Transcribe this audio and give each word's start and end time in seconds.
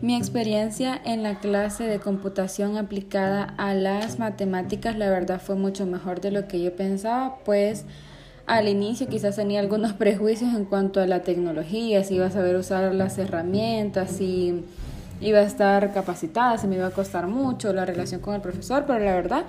Mi 0.00 0.14
experiencia 0.14 1.00
en 1.04 1.24
la 1.24 1.40
clase 1.40 1.82
de 1.82 1.98
computación 1.98 2.76
aplicada 2.76 3.54
a 3.56 3.74
las 3.74 4.20
matemáticas, 4.20 4.96
la 4.96 5.10
verdad, 5.10 5.40
fue 5.40 5.56
mucho 5.56 5.86
mejor 5.86 6.20
de 6.20 6.30
lo 6.30 6.46
que 6.46 6.62
yo 6.62 6.76
pensaba, 6.76 7.38
pues 7.44 7.84
al 8.46 8.68
inicio 8.68 9.08
quizás 9.08 9.34
tenía 9.34 9.58
algunos 9.58 9.92
prejuicios 9.94 10.54
en 10.54 10.66
cuanto 10.66 11.00
a 11.00 11.06
la 11.08 11.22
tecnología, 11.24 12.04
si 12.04 12.14
iba 12.14 12.26
a 12.26 12.30
saber 12.30 12.54
usar 12.54 12.94
las 12.94 13.18
herramientas, 13.18 14.12
si 14.12 14.62
iba 15.20 15.40
a 15.40 15.42
estar 15.42 15.92
capacitada, 15.92 16.58
si 16.58 16.68
me 16.68 16.76
iba 16.76 16.86
a 16.86 16.92
costar 16.92 17.26
mucho 17.26 17.72
la 17.72 17.84
relación 17.84 18.20
con 18.20 18.36
el 18.36 18.40
profesor, 18.40 18.84
pero 18.86 19.00
la 19.04 19.16
verdad 19.16 19.46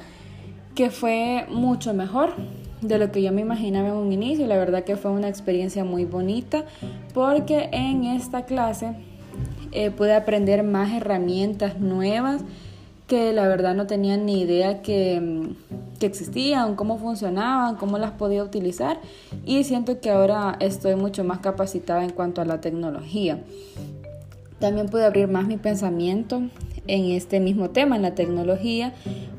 que 0.74 0.90
fue 0.90 1.46
mucho 1.50 1.94
mejor 1.94 2.34
de 2.82 2.98
lo 2.98 3.12
que 3.12 3.22
yo 3.22 3.32
me 3.32 3.42
imaginaba 3.42 3.90
en 3.90 3.96
un 3.96 4.12
inicio. 4.12 4.48
La 4.48 4.58
verdad 4.58 4.84
que 4.84 4.96
fue 4.96 5.12
una 5.12 5.28
experiencia 5.28 5.84
muy 5.84 6.06
bonita 6.06 6.66
porque 7.14 7.70
en 7.72 8.06
esta 8.06 8.46
clase 8.46 8.96
eh, 9.72 9.92
pude 9.92 10.14
aprender 10.14 10.64
más 10.64 10.94
herramientas 10.94 11.80
nuevas 11.80 12.42
que 13.08 13.34
la 13.34 13.48
verdad 13.48 13.74
no 13.74 13.88
tenía 13.88 14.18
ni 14.18 14.42
idea 14.42 14.82
que, 14.82 15.50
que, 16.00 16.06
existían, 16.06 16.76
cómo 16.76 17.00
funcionaban, 17.00 17.76
cómo 17.76 17.98
las 17.98 18.12
podía 18.12 18.44
utilizar 18.44 19.00
y 19.46 19.64
siento 19.64 20.00
que 20.00 20.12
ahora 20.12 20.56
estoy 20.60 20.96
mucho 20.96 21.24
más 21.24 21.40
capacitada 21.40 22.04
en 22.04 22.12
cuanto 22.12 22.42
a 22.42 22.46
la 22.46 22.62
tecnología. 22.62 23.40
También 24.60 24.90
pude 24.90 25.06
abrir 25.06 25.28
más 25.28 25.48
mi 25.48 25.58
pensamiento 25.58 26.42
en 26.86 27.06
este 27.12 27.40
mismo 27.40 27.70
tema, 27.70 27.96
en 27.96 28.02
la 28.02 28.14
tecnología, 28.14 28.94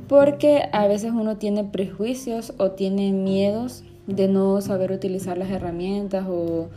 porque 0.09 0.69
a 0.73 0.87
veces 0.89 1.13
uno 1.13 1.37
tiene 1.37 1.63
prejuicios 1.65 2.55
o 2.59 2.73
tiene 2.73 3.13
miedos 3.13 3.85
de 4.07 4.29
no 4.29 4.61
saber 4.61 4.93
utilizar 4.93 5.39
las 5.39 5.51
herramientas 5.51 6.27
o 6.29 6.69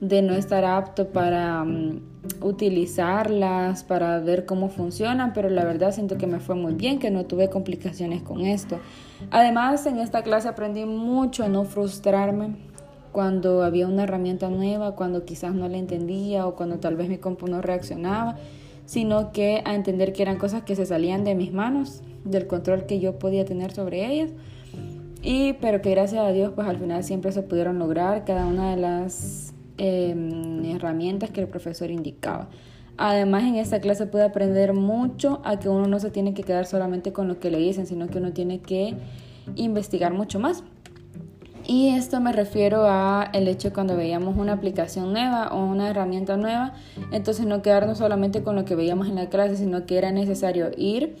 de 0.00 0.22
no 0.22 0.34
estar 0.34 0.64
apto 0.64 1.08
para 1.08 1.62
mm, 1.64 2.00
utilizarlas, 2.40 3.84
para 3.84 4.18
ver 4.20 4.46
cómo 4.46 4.68
funcionan, 4.68 5.32
pero 5.32 5.50
la 5.50 5.64
verdad 5.64 5.92
siento 5.92 6.16
que 6.16 6.26
me 6.26 6.40
fue 6.40 6.54
muy 6.54 6.74
bien, 6.74 6.98
que 6.98 7.10
no 7.10 7.26
tuve 7.26 7.50
complicaciones 7.50 8.22
con 8.22 8.40
esto. 8.40 8.78
Además, 9.30 9.84
en 9.86 9.98
esta 9.98 10.22
clase 10.22 10.48
aprendí 10.48 10.86
mucho 10.86 11.44
a 11.44 11.48
no 11.48 11.64
frustrarme 11.64 12.56
cuando 13.12 13.62
había 13.62 13.86
una 13.86 14.04
herramienta 14.04 14.48
nueva, 14.48 14.94
cuando 14.94 15.24
quizás 15.24 15.54
no 15.54 15.68
la 15.68 15.76
entendía 15.76 16.46
o 16.46 16.54
cuando 16.54 16.78
tal 16.78 16.96
vez 16.96 17.08
mi 17.08 17.18
compu 17.18 17.46
no 17.46 17.60
reaccionaba, 17.60 18.36
sino 18.86 19.32
que 19.32 19.62
a 19.64 19.74
entender 19.74 20.12
que 20.12 20.22
eran 20.22 20.38
cosas 20.38 20.62
que 20.62 20.76
se 20.76 20.86
salían 20.86 21.24
de 21.24 21.34
mis 21.34 21.52
manos, 21.52 22.02
del 22.24 22.46
control 22.46 22.86
que 22.86 23.00
yo 23.00 23.18
podía 23.18 23.44
tener 23.44 23.72
sobre 23.72 24.06
ellas. 24.06 24.32
Y 25.22 25.54
pero 25.54 25.82
que 25.82 25.90
gracias 25.90 26.24
a 26.24 26.32
Dios 26.32 26.52
pues 26.54 26.66
al 26.66 26.78
final 26.78 27.04
siempre 27.04 27.32
se 27.32 27.42
pudieron 27.42 27.78
lograr 27.78 28.24
cada 28.24 28.46
una 28.46 28.70
de 28.70 28.78
las 28.78 29.52
Em, 29.82 30.62
herramientas 30.66 31.30
que 31.30 31.40
el 31.40 31.48
profesor 31.48 31.90
indicaba. 31.90 32.50
Además, 32.98 33.44
en 33.44 33.56
esta 33.56 33.80
clase 33.80 34.04
pude 34.04 34.24
aprender 34.24 34.74
mucho 34.74 35.40
a 35.42 35.58
que 35.58 35.70
uno 35.70 35.86
no 35.86 35.98
se 35.98 36.10
tiene 36.10 36.34
que 36.34 36.42
quedar 36.42 36.66
solamente 36.66 37.14
con 37.14 37.28
lo 37.28 37.40
que 37.40 37.50
le 37.50 37.56
dicen, 37.56 37.86
sino 37.86 38.06
que 38.08 38.18
uno 38.18 38.34
tiene 38.34 38.58
que 38.58 38.94
investigar 39.56 40.12
mucho 40.12 40.38
más. 40.38 40.64
Y 41.66 41.88
esto 41.88 42.20
me 42.20 42.30
refiero 42.32 42.84
a 42.84 43.30
el 43.32 43.48
hecho 43.48 43.72
cuando 43.72 43.96
veíamos 43.96 44.36
una 44.36 44.52
aplicación 44.52 45.14
nueva 45.14 45.48
o 45.48 45.64
una 45.64 45.88
herramienta 45.88 46.36
nueva, 46.36 46.74
entonces 47.10 47.46
no 47.46 47.62
quedarnos 47.62 47.96
solamente 47.96 48.42
con 48.42 48.56
lo 48.56 48.66
que 48.66 48.74
veíamos 48.74 49.08
en 49.08 49.14
la 49.14 49.30
clase, 49.30 49.56
sino 49.56 49.86
que 49.86 49.96
era 49.96 50.12
necesario 50.12 50.72
ir 50.76 51.16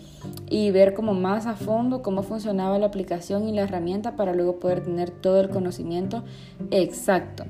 y 0.50 0.70
ver 0.70 0.92
como 0.92 1.14
más 1.14 1.46
a 1.46 1.54
fondo 1.54 2.02
cómo 2.02 2.22
funcionaba 2.22 2.78
la 2.78 2.88
aplicación 2.88 3.48
y 3.48 3.54
la 3.54 3.62
herramienta 3.62 4.16
para 4.16 4.34
luego 4.34 4.60
poder 4.60 4.84
tener 4.84 5.08
todo 5.08 5.40
el 5.40 5.48
conocimiento 5.48 6.24
exacto. 6.70 7.44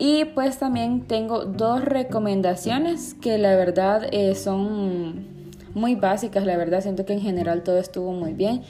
Y 0.00 0.24
pues 0.24 0.58
también 0.58 1.02
tengo 1.02 1.44
dos 1.44 1.84
recomendaciones 1.84 3.12
que 3.12 3.36
la 3.36 3.54
verdad 3.54 4.08
eh, 4.12 4.34
son 4.34 5.26
muy 5.74 5.94
básicas, 5.94 6.46
la 6.46 6.56
verdad 6.56 6.80
siento 6.80 7.04
que 7.04 7.12
en 7.12 7.20
general 7.20 7.62
todo 7.62 7.76
estuvo 7.76 8.10
muy 8.14 8.32
bien. 8.32 8.62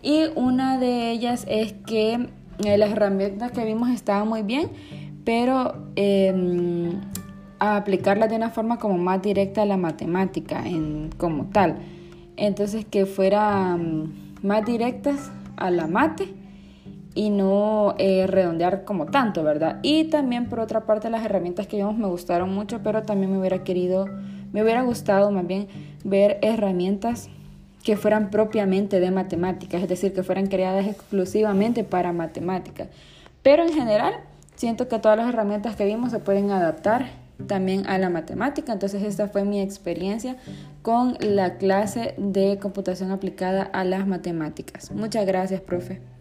Y 0.00 0.26
una 0.36 0.78
de 0.78 1.10
ellas 1.10 1.44
es 1.48 1.72
que 1.72 2.28
eh, 2.64 2.78
las 2.78 2.92
herramientas 2.92 3.50
que 3.50 3.64
vimos 3.64 3.90
estaban 3.90 4.28
muy 4.28 4.42
bien, 4.42 4.70
pero 5.24 5.74
em, 5.96 7.00
a 7.58 7.76
aplicarlas 7.78 8.30
de 8.30 8.36
una 8.36 8.50
forma 8.50 8.78
como 8.78 8.96
más 8.96 9.20
directa 9.20 9.62
a 9.62 9.66
la 9.66 9.76
matemática 9.76 10.64
en, 10.64 11.10
como 11.16 11.46
tal. 11.46 11.78
Entonces 12.36 12.84
que 12.84 13.06
fueran 13.06 14.12
más 14.40 14.64
directas 14.64 15.32
a 15.56 15.72
la 15.72 15.88
mate 15.88 16.45
y 17.16 17.30
no 17.30 17.94
eh, 17.98 18.26
redondear 18.28 18.84
como 18.84 19.06
tanto, 19.06 19.42
¿verdad? 19.42 19.80
Y 19.82 20.04
también 20.04 20.48
por 20.48 20.60
otra 20.60 20.84
parte 20.84 21.08
las 21.08 21.24
herramientas 21.24 21.66
que 21.66 21.78
vimos 21.78 21.96
me 21.96 22.06
gustaron 22.06 22.54
mucho, 22.54 22.80
pero 22.84 23.02
también 23.02 23.32
me 23.32 23.38
hubiera 23.38 23.64
querido, 23.64 24.06
me 24.52 24.62
hubiera 24.62 24.82
gustado 24.82 25.30
más 25.32 25.46
bien 25.46 25.66
ver 26.04 26.38
herramientas 26.42 27.30
que 27.82 27.96
fueran 27.96 28.30
propiamente 28.30 29.00
de 29.00 29.10
matemáticas, 29.10 29.82
es 29.82 29.88
decir, 29.88 30.12
que 30.12 30.22
fueran 30.22 30.46
creadas 30.48 30.86
exclusivamente 30.86 31.84
para 31.84 32.12
matemáticas. 32.12 32.88
Pero 33.42 33.62
en 33.62 33.72
general, 33.72 34.14
siento 34.54 34.86
que 34.86 34.98
todas 34.98 35.16
las 35.16 35.28
herramientas 35.30 35.74
que 35.74 35.86
vimos 35.86 36.10
se 36.10 36.18
pueden 36.18 36.50
adaptar 36.50 37.06
también 37.46 37.86
a 37.86 37.96
la 37.96 38.10
matemática. 38.10 38.74
Entonces 38.74 39.02
esta 39.02 39.28
fue 39.28 39.44
mi 39.44 39.60
experiencia 39.60 40.36
con 40.82 41.16
la 41.20 41.56
clase 41.56 42.14
de 42.18 42.58
computación 42.58 43.10
aplicada 43.10 43.62
a 43.62 43.84
las 43.84 44.06
matemáticas. 44.06 44.90
Muchas 44.90 45.24
gracias, 45.24 45.62
profe. 45.62 46.15